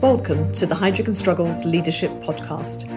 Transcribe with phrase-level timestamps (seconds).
[0.00, 2.88] Welcome to the Heidrick and Struggles Leadership Podcast.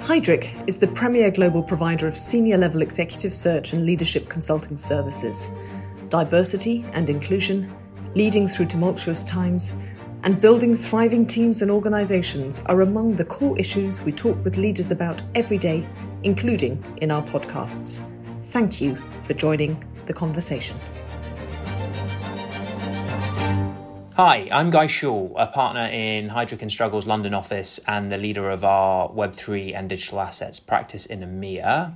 [0.00, 5.48] Heidrick is the premier global provider of senior level executive search and leadership consulting services.
[6.08, 7.72] Diversity and inclusion,
[8.16, 9.76] leading through tumultuous times,
[10.24, 14.90] and building thriving teams and organizations are among the core issues we talk with leaders
[14.90, 15.86] about every day,
[16.24, 18.04] including in our podcasts.
[18.46, 20.76] Thank you for joining the conversation.
[24.22, 28.50] Hi, I'm Guy Shaul, a partner in Heidrick and Struggles London office and the leader
[28.50, 31.94] of our Web3 and digital assets practice in EMEA.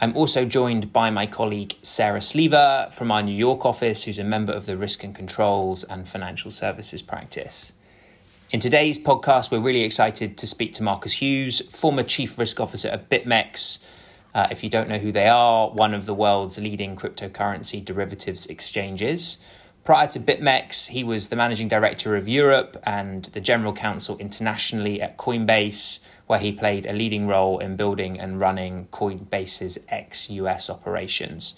[0.00, 4.24] I'm also joined by my colleague Sarah Sliva from our New York office, who's a
[4.24, 7.74] member of the Risk and Controls and Financial Services practice.
[8.50, 12.88] In today's podcast, we're really excited to speak to Marcus Hughes, former Chief Risk Officer
[12.88, 13.84] at BitMEX.
[14.34, 18.46] Uh, if you don't know who they are, one of the world's leading cryptocurrency derivatives
[18.46, 19.38] exchanges.
[19.84, 25.02] Prior to BitMEX, he was the managing director of Europe and the general counsel internationally
[25.02, 30.70] at Coinbase, where he played a leading role in building and running Coinbase's ex US
[30.70, 31.54] operations.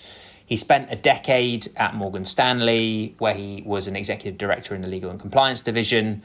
[0.46, 4.88] He spent a decade at Morgan Stanley, where he was an executive director in the
[4.88, 6.22] legal and compliance division.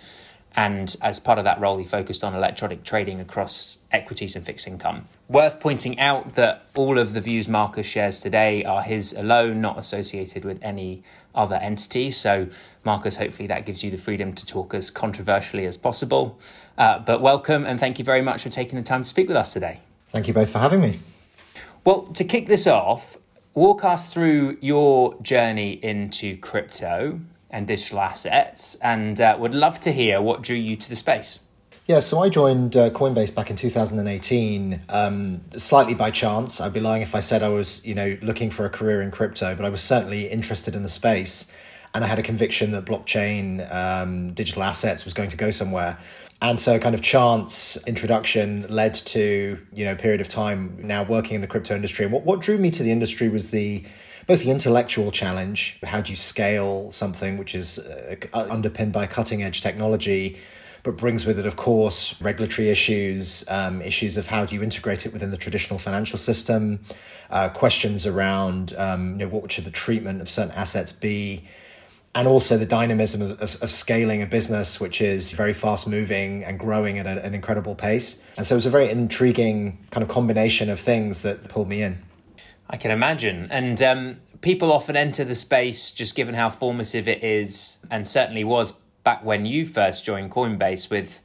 [0.56, 4.68] And as part of that role, he focused on electronic trading across equities and fixed
[4.68, 5.08] income.
[5.28, 9.78] Worth pointing out that all of the views Marcus shares today are his alone, not
[9.78, 11.04] associated with any
[11.36, 12.10] other entity.
[12.12, 12.48] So,
[12.84, 16.40] Marcus, hopefully that gives you the freedom to talk as controversially as possible.
[16.78, 19.38] Uh, but welcome and thank you very much for taking the time to speak with
[19.38, 19.80] us today.
[20.08, 21.00] Thank you both for having me.
[21.86, 23.18] Well, to kick this off,
[23.54, 27.20] walk us through your journey into crypto
[27.52, 31.40] and digital assets, and uh, would love to hear what drew you to the space.
[31.90, 36.62] Yeah, so I joined uh, Coinbase back in 2018, um, slightly by chance.
[36.62, 39.10] I'd be lying if I said I was, you know, looking for a career in
[39.10, 41.52] crypto, but I was certainly interested in the space,
[41.96, 45.98] and I had a conviction that blockchain, um, digital assets, was going to go somewhere.
[46.44, 51.34] And so, kind of chance introduction led to you know period of time now working
[51.34, 52.06] in the crypto industry.
[52.06, 53.84] And what what drew me to the industry was the
[54.30, 59.44] both the intellectual challenge how do you scale something which is uh, underpinned by cutting
[59.44, 60.38] edge technology
[60.84, 65.06] but brings with it, of course, regulatory issues, um, issues of how do you integrate
[65.06, 66.80] it within the traditional financial system,
[67.32, 71.44] uh, questions around um, you know, what should the treatment of certain assets be,
[72.16, 76.44] and also the dynamism of, of, of scaling a business which is very fast moving
[76.44, 78.22] and growing at a, an incredible pace.
[78.38, 81.82] And so it was a very intriguing kind of combination of things that pulled me
[81.82, 82.02] in.
[82.70, 83.48] I can imagine.
[83.50, 88.44] And um, people often enter the space just given how formative it is, and certainly
[88.44, 91.24] was back when you first joined Coinbase with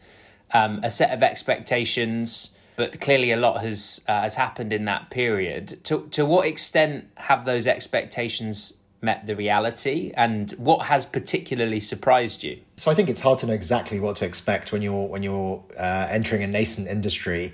[0.52, 5.10] um, a set of expectations, but clearly a lot has uh, has happened in that
[5.10, 5.84] period.
[5.84, 12.42] To to what extent have those expectations met the reality, and what has particularly surprised
[12.42, 12.58] you?
[12.76, 15.62] So I think it's hard to know exactly what to expect when you're when you're
[15.76, 17.52] uh, entering a nascent industry.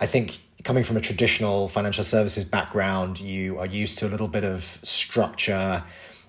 [0.00, 4.28] I think coming from a traditional financial services background, you are used to a little
[4.28, 5.82] bit of structure,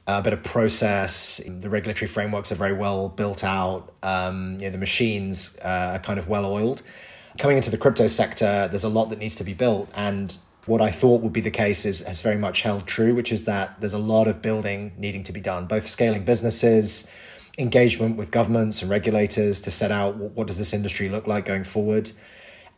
[0.07, 1.41] a bit of process.
[1.45, 3.93] The regulatory frameworks are very well built out.
[4.03, 6.81] Um, you know, the machines uh, are kind of well oiled.
[7.37, 9.89] Coming into the crypto sector, there's a lot that needs to be built.
[9.95, 13.31] And what I thought would be the case is has very much held true, which
[13.31, 17.09] is that there's a lot of building needing to be done, both scaling businesses,
[17.57, 21.45] engagement with governments and regulators to set out what, what does this industry look like
[21.45, 22.11] going forward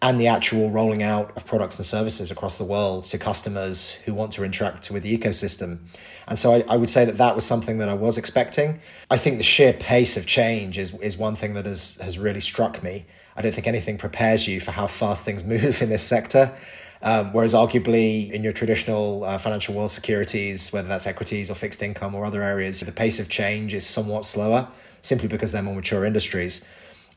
[0.03, 4.14] and the actual rolling out of products and services across the world to customers who
[4.14, 5.80] want to interact with the ecosystem.
[6.28, 8.81] And so I, I, would say that that was something that I was expecting.
[9.09, 12.41] I think the sheer pace of change is, is one thing that has, has really
[12.41, 13.06] struck me.
[13.38, 16.53] I don't think anything prepares you for how fast things move in this sector.
[17.02, 21.81] Um, whereas arguably in your traditional uh, financial world securities, whether that's equities or fixed
[21.81, 24.68] income or other areas, the pace of change is somewhat slower
[25.02, 26.62] simply because they're more mature industries.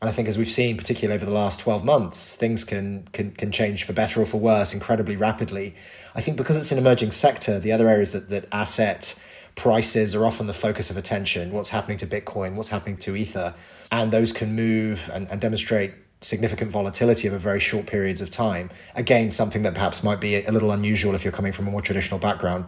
[0.01, 3.31] And I think as we've seen, particularly over the last 12 months, things can, can,
[3.31, 5.75] can change for better or for worse incredibly rapidly.
[6.15, 9.15] I think because it's an emerging sector, the other areas that, that asset
[9.55, 11.51] prices are often the focus of attention.
[11.51, 13.55] What's happening to Bitcoin, what's happening to Ether.
[13.91, 18.69] And those can move and, and demonstrate significant volatility over very short periods of time.
[18.95, 21.81] Again, something that perhaps might be a little unusual if you're coming from a more
[21.81, 22.65] traditional background.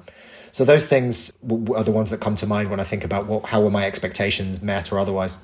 [0.52, 1.32] So those things
[1.76, 3.86] are the ones that come to mind when I think about what, how were my
[3.86, 5.38] expectations met or otherwise.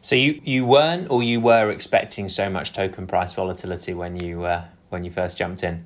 [0.00, 4.44] So you, you weren't or you were expecting so much token price volatility when you
[4.44, 5.84] uh, when you first jumped in?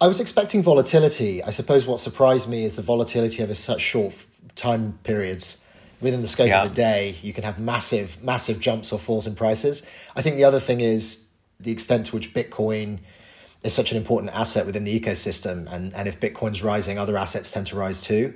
[0.00, 1.42] I was expecting volatility.
[1.42, 5.58] I suppose what surprised me is the volatility over such short time periods.
[6.00, 6.62] Within the scope yeah.
[6.62, 9.84] of a day, you can have massive, massive jumps or falls in prices.
[10.14, 11.26] I think the other thing is
[11.58, 13.00] the extent to which Bitcoin
[13.64, 15.66] is such an important asset within the ecosystem.
[15.72, 18.34] And, and if Bitcoin's rising, other assets tend to rise too.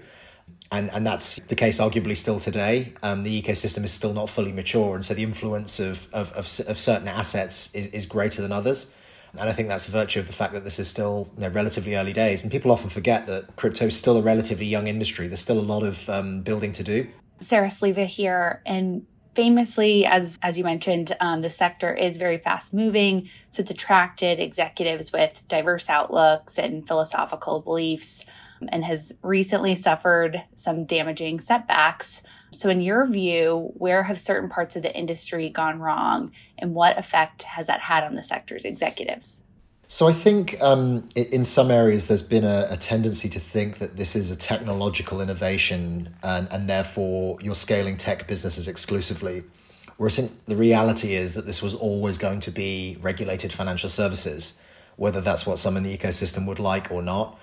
[0.71, 2.95] And, and that's the case arguably still today.
[3.03, 6.47] Um, the ecosystem is still not fully mature, and so the influence of, of, of,
[6.67, 8.95] of certain assets is, is greater than others.
[9.39, 11.49] And I think that's a virtue of the fact that this is still you know,
[11.49, 12.43] relatively early days.
[12.43, 15.27] And people often forget that crypto is still a relatively young industry.
[15.27, 17.09] There's still a lot of um, building to do.
[17.41, 18.63] Sarah Sliva here.
[18.67, 23.31] And famously, as, as you mentioned, um, the sector is very fast moving.
[23.49, 28.27] So it's attracted executives with diverse outlooks and philosophical beliefs
[28.71, 32.23] and has recently suffered some damaging setbacks.
[32.53, 36.99] So, in your view, where have certain parts of the industry gone wrong, and what
[36.99, 39.43] effect has that had on the sector's executives?
[39.89, 43.97] So, I think um, in some areas there's been a, a, tendency to think that
[43.97, 49.45] this is a technological innovation and, and therefore you're scaling tech businesses exclusively.
[49.99, 50.17] Whereas
[50.47, 54.59] the reality is that this was always going to be regulated financial services,
[54.97, 57.39] whether that's what some in the ecosystem would like or not.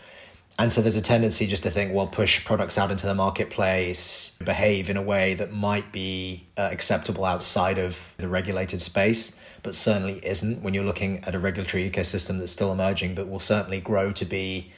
[0.60, 4.34] And so there's a tendency just to think, well, push products out into the marketplace,
[4.44, 9.74] behave in a way that might be uh, acceptable outside of the regulated space, but
[9.74, 13.80] certainly isn't when you're looking at a regulatory ecosystem that's still emerging, but will certainly
[13.80, 14.70] grow to be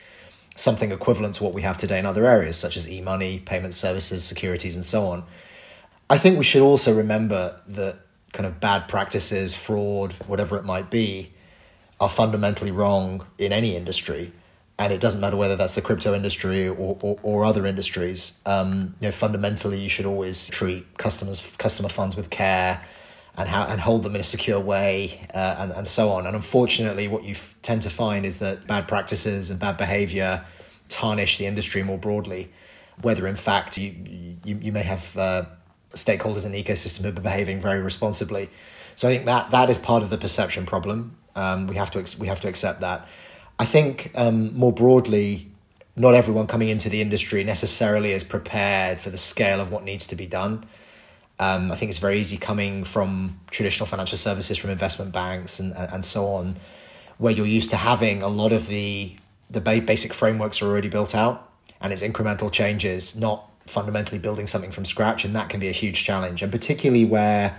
[0.56, 3.74] something equivalent to what we have today in other areas, such as e money, payment
[3.74, 5.24] services, securities, and so on.
[6.12, 7.98] I think we should also remember that
[8.34, 11.34] kind of bad practices, fraud, whatever it might be,
[12.00, 14.32] are fundamentally wrong in any industry
[14.82, 18.34] and it doesn't matter whether that's the crypto industry or, or, or other industries.
[18.48, 22.82] Um, you know, fundamentally, you should always treat customers customer funds with care
[23.38, 26.26] and and hold them in a secure way uh, and and so on.
[26.26, 30.44] And unfortunately, what you f- tend to find is that bad practices and bad behavior
[30.90, 32.52] tarnish the industry more broadly.
[33.04, 33.94] Whether in fact you
[34.44, 35.46] you, you may have uh,
[35.92, 38.50] stakeholders in the ecosystem who are behaving very responsibly.
[38.96, 41.16] So I think that that is part of the perception problem.
[41.36, 43.08] Um, we have to we have to accept that.
[43.62, 45.48] I think um, more broadly,
[45.96, 50.08] not everyone coming into the industry necessarily is prepared for the scale of what needs
[50.08, 50.66] to be done.
[51.38, 55.74] Um, I think it's very easy coming from traditional financial services, from investment banks, and
[55.76, 56.56] and so on,
[57.20, 59.16] where you're used to having a lot of the
[59.52, 61.48] the basic frameworks are already built out,
[61.82, 65.78] and it's incremental changes, not fundamentally building something from scratch, and that can be a
[65.84, 67.56] huge challenge, and particularly where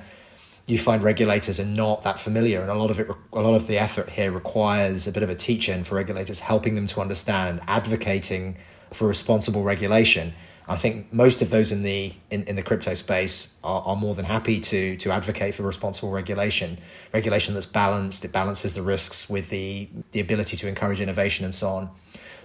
[0.66, 3.66] you find regulators are not that familiar, and a lot of it, a lot of
[3.66, 7.60] the effort here requires a bit of a teach-in for regulators, helping them to understand,
[7.66, 8.56] advocating
[8.92, 10.32] for responsible regulation.
[10.68, 14.14] I think most of those in the in, in the crypto space are, are more
[14.14, 16.78] than happy to to advocate for responsible regulation,
[17.12, 18.24] regulation that's balanced.
[18.24, 21.90] It balances the risks with the the ability to encourage innovation and so on.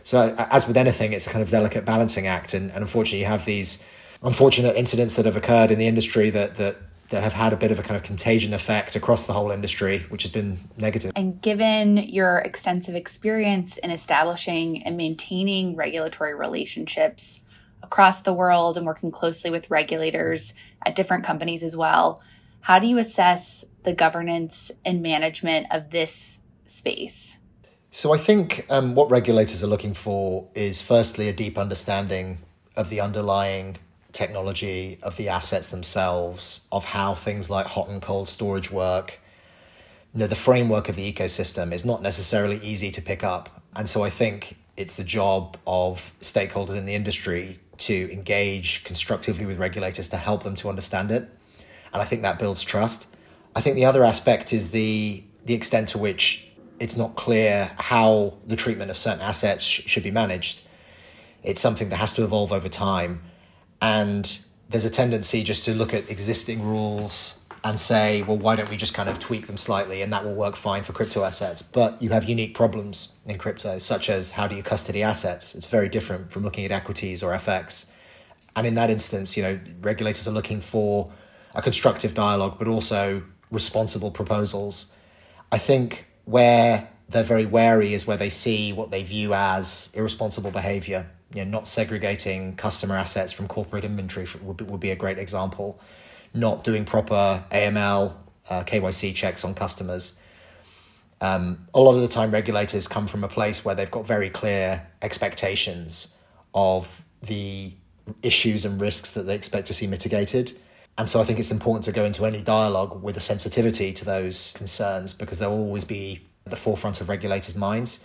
[0.02, 3.26] So as with anything, it's a kind of delicate balancing act, and, and unfortunately, you
[3.26, 3.84] have these
[4.24, 6.78] unfortunate incidents that have occurred in the industry that that
[7.10, 10.00] that have had a bit of a kind of contagion effect across the whole industry,
[10.10, 11.12] which has been negative.
[11.16, 17.40] And given your extensive experience in establishing and maintaining regulatory relationships
[17.82, 20.54] across the world and working closely with regulators
[20.86, 22.22] at different companies as well,
[22.62, 27.38] how do you assess the governance and management of this space?
[27.90, 32.40] So, I think um, what regulators are looking for is firstly a deep understanding
[32.76, 33.78] of the underlying
[34.18, 39.20] technology, of the assets themselves, of how things like hot and cold storage work.
[40.14, 43.62] You know, the framework of the ecosystem is not necessarily easy to pick up.
[43.76, 49.46] And so I think it's the job of stakeholders in the industry to engage constructively
[49.46, 51.30] with regulators to help them to understand it.
[51.94, 53.08] And I think that builds trust.
[53.56, 56.48] I think the other aspect is the the extent to which
[56.80, 60.62] it's not clear how the treatment of certain assets sh- should be managed.
[61.44, 63.22] It's something that has to evolve over time.
[63.82, 68.70] And there's a tendency just to look at existing rules and say, well, why don't
[68.70, 71.62] we just kind of tweak them slightly and that will work fine for crypto assets?
[71.62, 75.56] But you have unique problems in crypto, such as how do you custody assets?
[75.56, 77.88] It's very different from looking at equities or FX.
[78.56, 81.12] And in that instance, you know, regulators are looking for
[81.56, 84.88] a constructive dialogue, but also responsible proposals.
[85.52, 90.52] I think where they're very wary is where they see what they view as irresponsible
[90.52, 94.96] behavior you know, not segregating customer assets from corporate inventory would be, would be a
[94.96, 95.80] great example.
[96.34, 98.16] Not doing proper AML,
[98.50, 100.16] uh, KYC checks on customers.
[101.20, 104.30] Um, a lot of the time, regulators come from a place where they've got very
[104.30, 106.16] clear expectations
[106.54, 107.74] of the
[108.22, 110.58] issues and risks that they expect to see mitigated.
[110.98, 114.06] And so I think it's important to go into any dialogue with a sensitivity to
[114.06, 118.00] those concerns because they'll always be at the forefront of regulators' minds.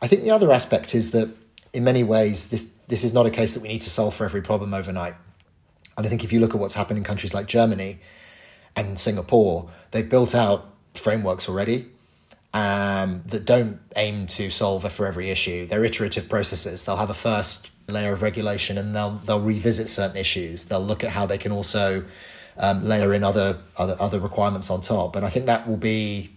[0.00, 1.30] I think the other aspect is that
[1.72, 4.24] in many ways, this this is not a case that we need to solve for
[4.24, 5.14] every problem overnight.
[5.96, 7.98] And I think if you look at what's happened in countries like Germany
[8.76, 11.86] and Singapore, they've built out frameworks already,
[12.54, 15.66] um, that don't aim to solve for every issue.
[15.66, 16.84] They're iterative processes.
[16.84, 20.66] They'll have a first layer of regulation and they'll they'll revisit certain issues.
[20.66, 22.04] They'll look at how they can also
[22.58, 25.16] um, layer in other other other requirements on top.
[25.16, 26.31] And I think that will be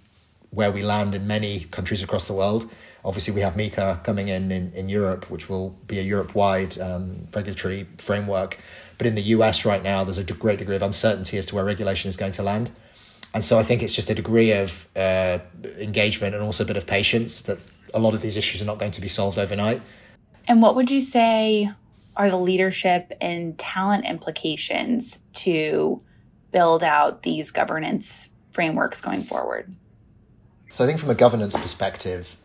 [0.55, 2.71] where we land in many countries across the world.
[3.03, 6.79] Obviously, we have MiCA coming in in, in Europe, which will be a Europe wide
[6.79, 8.57] um, regulatory framework.
[8.97, 11.65] But in the US right now, there's a great degree of uncertainty as to where
[11.65, 12.71] regulation is going to land.
[13.33, 15.39] And so I think it's just a degree of uh,
[15.77, 17.59] engagement and also a bit of patience that
[17.93, 19.81] a lot of these issues are not going to be solved overnight.
[20.47, 21.69] And what would you say
[22.15, 26.01] are the leadership and talent implications to
[26.51, 29.75] build out these governance frameworks going forward?
[30.75, 32.37] So I think from a governance perspective,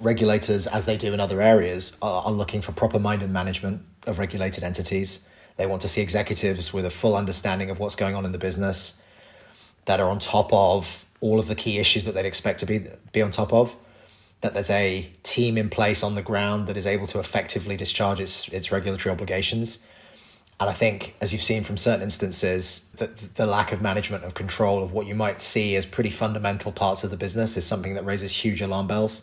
[0.00, 4.18] regulators, as they do in other areas, are, are looking for proper minded management of
[4.18, 5.26] regulated entities.
[5.58, 8.38] They want to see executives with a full understanding of what's going on in the
[8.38, 8.98] business
[9.84, 12.86] that are on top of all of the key issues that they'd expect to be
[13.12, 13.76] be on top of
[14.40, 18.20] that there's a team in place on the ground that is able to effectively discharge
[18.20, 19.84] its its regulatory obligations.
[20.60, 24.34] And I think, as you've seen from certain instances, that the lack of management of
[24.34, 27.94] control of what you might see as pretty fundamental parts of the business is something
[27.94, 29.22] that raises huge alarm bells.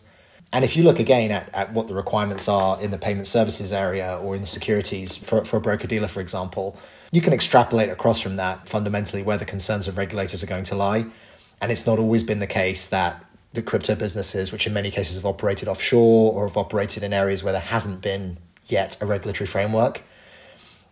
[0.52, 3.72] And if you look again at, at what the requirements are in the payment services
[3.72, 6.76] area or in the securities for, for a broker dealer, for example,
[7.12, 10.74] you can extrapolate across from that fundamentally where the concerns of regulators are going to
[10.74, 11.06] lie.
[11.60, 15.16] And it's not always been the case that the crypto businesses, which in many cases
[15.16, 19.46] have operated offshore or have operated in areas where there hasn't been yet a regulatory
[19.46, 20.02] framework,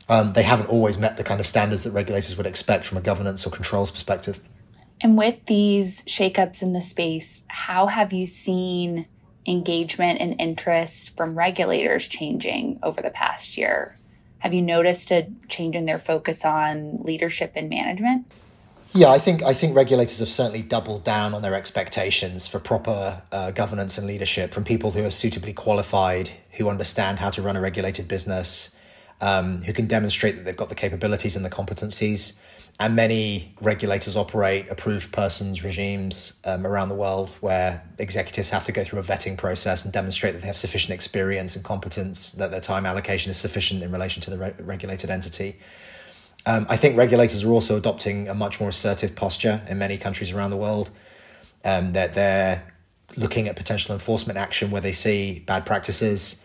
[0.08, 3.00] um, they haven't always met the kind of standards that regulators would expect from a
[3.00, 4.40] governance or controls perspective.
[5.00, 9.06] And with these shakeups in the space, how have you seen
[9.46, 13.96] engagement and interest from regulators changing over the past year?
[14.38, 18.26] Have you noticed a change in their focus on leadership and management?
[18.92, 23.20] Yeah, I think I think regulators have certainly doubled down on their expectations for proper
[23.32, 27.56] uh, governance and leadership from people who are suitably qualified, who understand how to run
[27.56, 28.74] a regulated business,
[29.20, 32.38] um, who can demonstrate that they've got the capabilities and the competencies.
[32.78, 38.72] And many regulators operate approved persons regimes um, around the world where executives have to
[38.72, 42.50] go through a vetting process and demonstrate that they have sufficient experience and competence, that
[42.50, 45.56] their time allocation is sufficient in relation to the re- regulated entity.
[46.44, 50.32] Um, I think regulators are also adopting a much more assertive posture in many countries
[50.32, 50.90] around the world.
[51.64, 52.62] Um, that they're
[53.16, 56.42] looking at potential enforcement action where they see bad practices.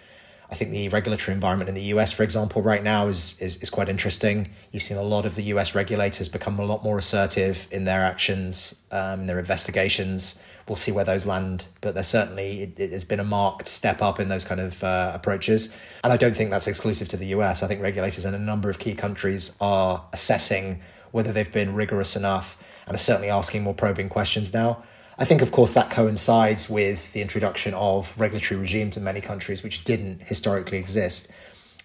[0.51, 3.69] I think the regulatory environment in the US, for example, right now is, is, is
[3.69, 4.49] quite interesting.
[4.71, 8.01] You've seen a lot of the US regulators become a lot more assertive in their
[8.01, 10.41] actions, um, in their investigations.
[10.67, 14.01] We'll see where those land, but there's certainly it, it has been a marked step
[14.01, 15.73] up in those kind of uh, approaches.
[16.03, 17.63] And I don't think that's exclusive to the US.
[17.63, 20.81] I think regulators in a number of key countries are assessing
[21.11, 24.83] whether they've been rigorous enough and are certainly asking more probing questions now.
[25.17, 29.61] I think, of course, that coincides with the introduction of regulatory regimes in many countries
[29.61, 31.29] which didn't historically exist.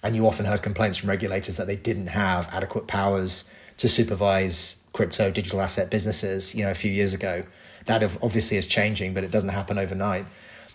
[0.03, 3.45] And you often heard complaints from regulators that they didn't have adequate powers
[3.79, 7.43] to supervise crypto digital asset businesses, you know, a few years ago.
[7.87, 10.27] That obviously is changing, but it doesn't happen overnight.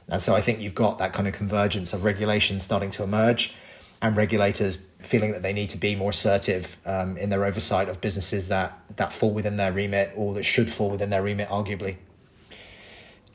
[0.09, 3.55] And so I think you've got that kind of convergence of regulation starting to emerge
[4.01, 8.01] and regulators feeling that they need to be more assertive um, in their oversight of
[8.01, 11.97] businesses that, that fall within their remit or that should fall within their remit, arguably.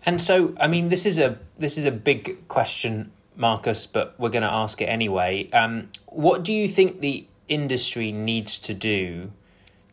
[0.06, 4.30] And so, I mean, this is a this is a big question, Marcus, but we're
[4.30, 5.50] going to ask it anyway.
[5.50, 9.32] Um, what do you think the industry needs to do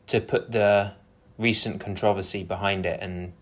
[0.07, 0.93] to put the
[1.39, 3.33] recent controversy behind it and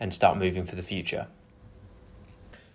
[0.00, 1.26] and start moving for the future?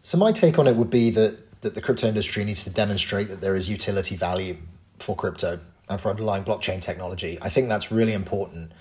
[0.03, 3.29] So my take on it would be that that the crypto industry needs to demonstrate
[3.29, 4.57] that there is utility value
[4.99, 7.39] for crypto and for underlying blockchain technology.
[7.41, 8.71] I think that's really important.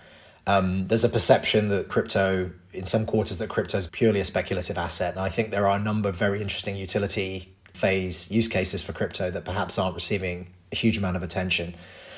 [0.49, 4.79] Um, there's a perception that crypto, in some quarters, that crypto is purely a speculative
[4.79, 5.13] asset.
[5.13, 8.95] And I think there are a number of very interesting utility phase use cases for
[8.95, 11.75] crypto that perhaps aren't receiving a huge amount of attention.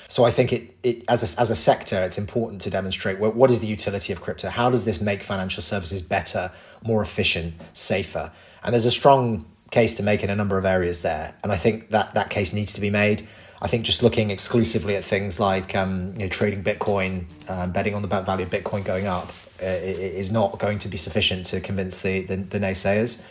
[0.07, 3.35] So I think it, it as, a, as a sector, it's important to demonstrate what,
[3.35, 4.49] what is the utility of crypto?
[4.49, 6.53] How does this make financial services better,
[6.85, 8.31] more efficient, safer?
[8.63, 11.35] And there's a strong case to make in a number of areas there.
[11.43, 13.27] And I think that that case needs to be made.
[13.63, 17.95] I think just looking exclusively at things like um, you know, trading Bitcoin, um, betting
[17.95, 19.31] on the value of Bitcoin going up,
[19.63, 23.23] uh, is not going to be sufficient to convince the, the, the naysayers.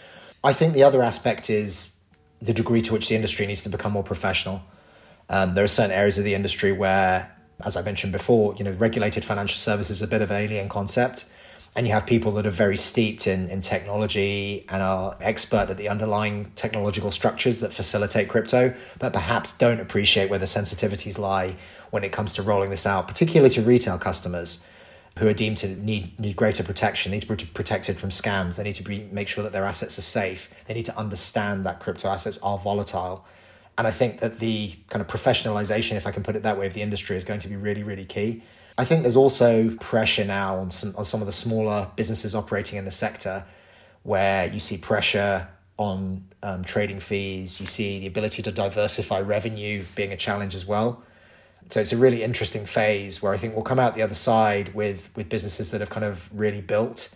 [0.43, 1.95] I think the other aspect is
[2.41, 4.61] the degree to which the industry needs to become more professional.
[5.29, 8.71] Um, there are certain areas of the industry where, as I mentioned before, you know,
[8.71, 11.25] regulated financial services is a bit of an alien concept
[11.75, 15.77] and you have people that are very steeped in, in technology and are expert at
[15.77, 21.55] the underlying technological structures that facilitate crypto, but perhaps don't appreciate where the sensitivities lie
[21.91, 24.59] when it comes to rolling this out, particularly to retail customers.
[25.19, 28.55] who are deemed to need need greater protection, need to be protected from scams.
[28.55, 30.49] They need to be make sure that their assets are safe.
[30.65, 33.27] They need to understand that crypto assets are volatile.
[33.77, 36.67] And I think that the kind of professionalization, if I can put it that way,
[36.67, 38.41] of the industry is going to be really, really key.
[38.79, 42.79] I think there's also pressure now on some on some of the smaller businesses operating
[42.79, 43.43] in the sector,
[44.03, 47.59] where you see pressure on um, trading fees.
[47.59, 51.03] You see the ability to diversify revenue being a challenge as well.
[51.69, 54.73] So it's a really interesting phase where I think we'll come out the other side
[54.73, 57.09] with with businesses that have kind of really built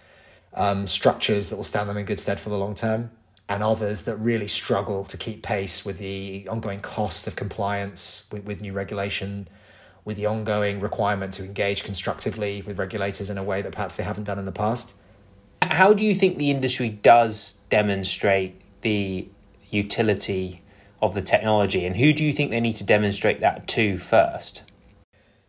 [0.55, 3.10] um, structures that will stand them in good stead for the long term,
[3.48, 8.43] and others that really struggle to keep pace with the ongoing cost of compliance with,
[8.43, 9.48] with new regulation,
[10.05, 14.03] with the ongoing requirement to engage constructively with regulators in a way that perhaps they
[14.03, 14.95] haven't done in the past.
[15.62, 19.27] How do you think the industry does demonstrate the
[19.69, 20.62] utility
[21.01, 24.63] of the technology, and who do you think they need to demonstrate that to first?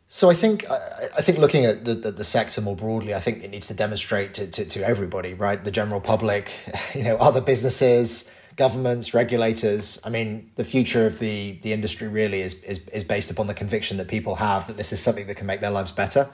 [0.06, 3.42] So I think I think looking at the, the, the, sector more broadly, I think
[3.42, 5.62] it needs to demonstrate to, to, to everybody, right?
[5.62, 6.52] The general public,
[6.94, 9.99] you know, other businesses, governments, regulators.
[10.04, 13.54] I mean, the future of the, the industry really is, is is based upon the
[13.54, 16.28] conviction that people have that this is something that can make their lives better.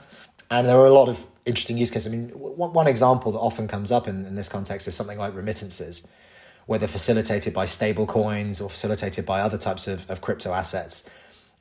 [0.49, 2.07] And there are a lot of interesting use cases.
[2.07, 5.17] I mean, one, one example that often comes up in, in this context is something
[5.17, 6.07] like remittances
[6.65, 11.09] whether facilitated by stable coins or facilitated by other types of, of crypto assets,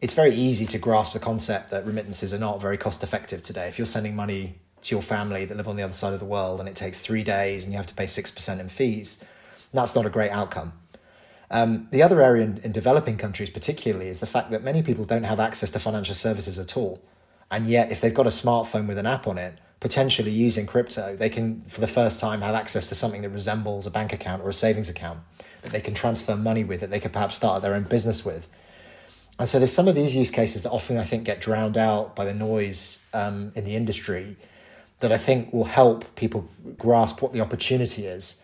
[0.00, 3.68] it's very easy to grasp the concept that remittances are not very cost effective today.
[3.68, 6.26] If you're sending money to your family that live on the other side of the
[6.26, 9.24] world and it takes three days and you have to pay 6% in fees,
[9.72, 10.72] that's not a great outcome.
[11.50, 15.04] Um, the other area in, in developing countries, particularly, is the fact that many people
[15.04, 17.02] don't have access to financial services at all.
[17.50, 21.16] And yet, if they've got a smartphone with an app on it, potentially using crypto,
[21.16, 24.42] they can, for the first time, have access to something that resembles a bank account
[24.42, 25.18] or a savings account
[25.62, 28.48] that they can transfer money with, that they could perhaps start their own business with.
[29.38, 32.14] And so there's some of these use cases that often I think get drowned out
[32.14, 34.36] by the noise um, in the industry
[35.00, 36.46] that I think will help people
[36.76, 38.40] grasp what the opportunity is.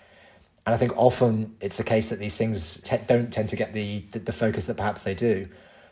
[0.66, 3.72] And I think often it's the case that these things te- don't tend to get
[3.72, 5.48] the, the, the focus that perhaps they do.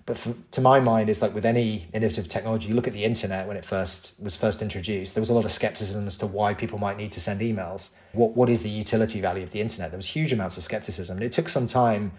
[0.07, 3.05] But for, to my mind, it's like with any innovative technology, you look at the
[3.05, 6.27] internet when it first was first introduced, there was a lot of skepticism as to
[6.27, 7.91] why people might need to send emails.
[8.13, 9.93] What, what is the utility value of the internet?
[9.93, 11.17] There was huge amounts of skepticism.
[11.17, 12.13] And it took some time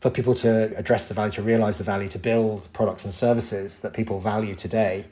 [0.00, 3.80] for people to address the value, to realize the value, to build products and services
[3.80, 5.04] that people value today.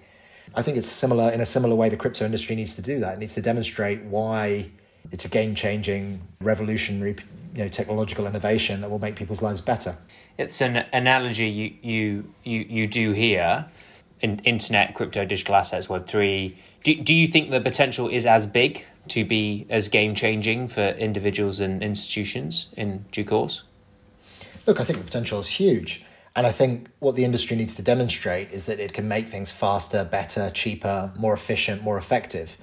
[0.54, 3.14] I think it's similar in a similar way the crypto industry needs to do that.
[3.14, 4.70] It needs to demonstrate why
[5.12, 7.16] it's a game changing, revolutionary
[7.54, 9.96] you know, technological innovation that will make people's lives better.
[10.38, 13.66] It's an analogy you you you, you do here
[14.20, 16.58] in internet, crypto, digital assets, Web three.
[16.84, 20.82] Do, do you think the potential is as big to be as game changing for
[20.82, 23.62] individuals and institutions in due course?
[24.66, 26.02] Look, I think the potential is huge.
[26.34, 29.52] And I think what the industry needs to demonstrate is that it can make things
[29.52, 32.58] faster, better, cheaper, more efficient, more effective.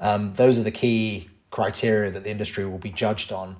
[0.00, 3.56] Um, those are the key criteria that the industry will be judged on.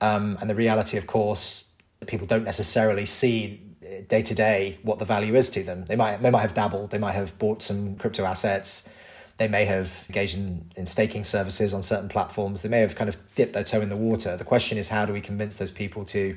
[0.00, 1.64] Um, and the reality, of course,
[2.06, 3.60] people don't necessarily see
[4.08, 5.84] day to day what the value is to them.
[5.86, 8.88] They might they might have dabbled, they might have bought some crypto assets,
[9.36, 13.08] they may have engaged in, in staking services on certain platforms, they may have kind
[13.08, 14.36] of dipped their toe in the water.
[14.36, 16.36] The question is how do we convince those people to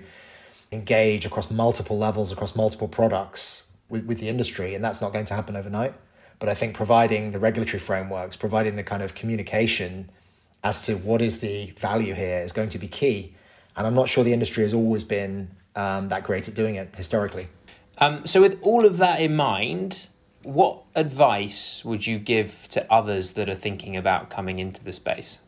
[0.71, 5.25] engage across multiple levels, across multiple products with, with the industry, and that's not going
[5.25, 5.93] to happen overnight.
[6.39, 10.11] But I think providing the regulatory frameworks, providing the kind of communication
[10.67, 13.33] as to what is the value here is going to be key
[13.77, 16.93] and I'm not sure the industry has always been um, that great at doing it
[16.95, 17.47] historically.
[17.99, 20.09] Um, so, with all of that in mind,
[20.43, 25.39] what advice would you give to others that are thinking about coming into the space?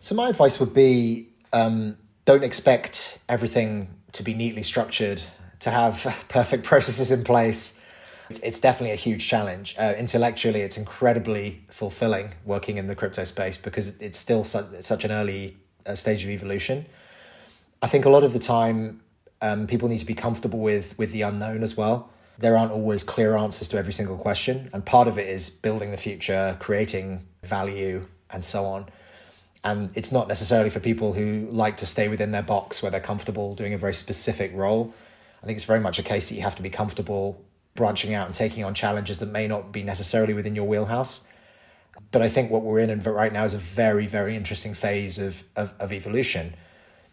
[0.00, 1.96] So, my advice would be um,
[2.26, 5.22] don't expect everything to be neatly structured,
[5.60, 7.80] to have perfect processes in place.
[8.30, 9.74] It's, it's definitely a huge challenge.
[9.78, 15.04] Uh, intellectually, it's incredibly fulfilling working in the crypto space because it's still such, such
[15.04, 15.56] an early
[15.86, 16.86] uh, stage of evolution.
[17.82, 19.02] I think a lot of the time
[19.42, 22.10] um, people need to be comfortable with with the unknown as well.
[22.38, 25.90] There aren't always clear answers to every single question, and part of it is building
[25.90, 28.86] the future, creating value, and so on.
[29.62, 33.00] And it's not necessarily for people who like to stay within their box where they're
[33.00, 34.94] comfortable doing a very specific role.
[35.42, 37.42] I think it's very much a case that you have to be comfortable
[37.74, 41.22] branching out and taking on challenges that may not be necessarily within your wheelhouse.
[42.10, 45.44] But I think what we're in right now is a very, very interesting phase of,
[45.56, 46.54] of, of evolution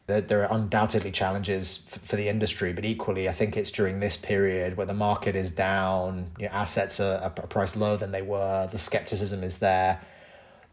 [0.08, 4.18] That there are undoubtedly challenges for the industry, but equally, I think it's during this
[4.18, 8.22] period where the market is down, you know, assets are, are priced lower than they
[8.22, 10.02] were, the skepticism is there,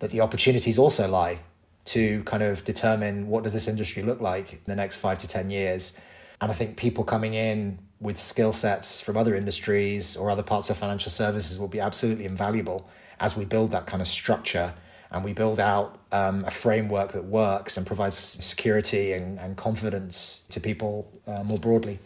[0.01, 1.41] that the opportunities also lie
[1.87, 5.29] to kind of determine what does this industry look like in the next five to
[5.29, 5.99] 10 years.
[6.41, 10.71] And I think people coming in with skill sets from other industries or other parts
[10.71, 12.89] of financial services will be absolutely invaluable.
[13.21, 14.73] as we build that kind of structure
[15.11, 20.45] and we build out um, a framework that works and provides security and, and confidence
[20.51, 21.99] to people uh, more broadly.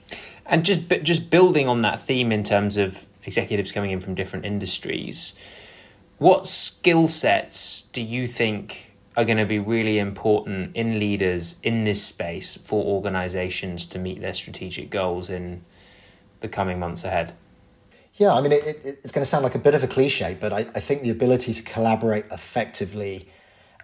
[0.46, 4.44] And just just building on that theme in terms of executives coming in from different
[4.44, 5.34] industries,
[6.18, 11.84] what skill sets do you think are going to be really important in leaders in
[11.84, 15.62] this space for organizations to meet their strategic goals in
[16.42, 17.34] the coming months ahead?
[18.14, 20.36] Yeah, I mean, it, it, it's going to sound like a bit of a cliche,
[20.38, 23.28] but I, I think the ability to collaborate effectively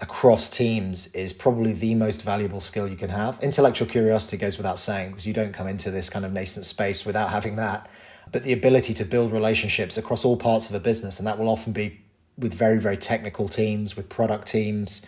[0.00, 3.40] across teams is probably the most valuable skill you can have.
[3.42, 7.06] Intellectual curiosity goes without saying because you don't come into this kind of nascent space
[7.06, 7.88] without having that.
[8.30, 11.48] But the ability to build relationships across all parts of a business, and that will
[11.48, 12.00] often be
[12.36, 15.04] with very, very technical teams, with product teams,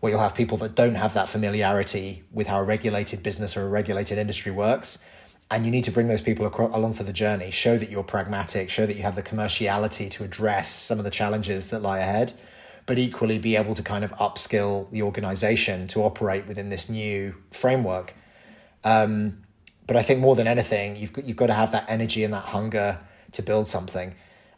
[0.00, 3.62] where you'll have people that don't have that familiarity with how a regulated business or
[3.62, 4.98] a regulated industry works
[5.50, 7.50] and you need to bring those people across, along for the journey.
[7.50, 11.10] Show that you're pragmatic show that you have the commerciality to address some of the
[11.10, 12.34] challenges that lie ahead
[12.88, 17.34] but equally be able to kind of upskill the organization to operate within this new
[17.52, 18.14] framework.
[18.82, 19.42] Um,
[19.86, 22.32] but i think more than anything you've got, you've got to have that energy and
[22.32, 22.96] that hunger
[23.32, 24.14] to build something.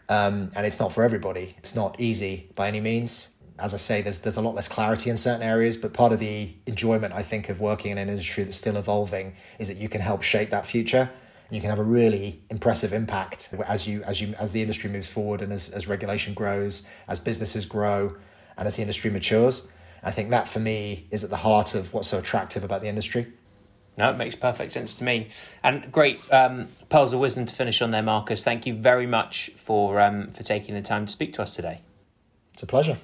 [0.08, 1.56] Um, and it's not for everybody.
[1.58, 5.10] It's not easy by any means as I say, there's there's a lot less clarity
[5.10, 8.44] in certain areas, but part of the enjoyment I think of working in an industry
[8.44, 11.10] that's still evolving is that you can help shape that future.
[11.48, 14.88] And you can have a really impressive impact as you as you as the industry
[14.88, 18.16] moves forward and as, as regulation grows, as businesses grow,
[18.56, 19.66] and as the industry matures.
[20.02, 22.88] I think that for me is at the heart of what's so attractive about the
[22.88, 23.32] industry.
[23.98, 25.28] No, it makes perfect sense to me.
[25.62, 28.44] And great um, pearls of wisdom to finish on there, Marcus.
[28.44, 31.82] Thank you very much for um, for taking the time to speak to us today.
[32.52, 32.96] It's a pleasure.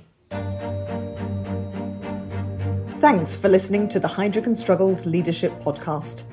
[3.00, 4.08] Thanks for listening to the
[4.46, 6.24] and Struggles Leadership Podcast.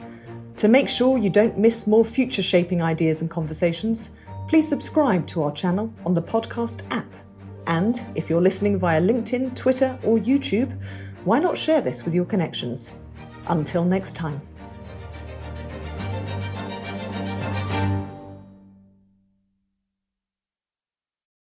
[0.57, 4.11] To make sure you don't miss more future shaping ideas and conversations,
[4.47, 7.11] please subscribe to our channel on the podcast app.
[7.67, 10.79] And if you're listening via LinkedIn, Twitter, or YouTube,
[11.23, 12.93] why not share this with your connections?
[13.47, 14.41] Until next time.